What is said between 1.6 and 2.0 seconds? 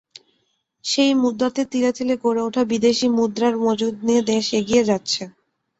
তিলে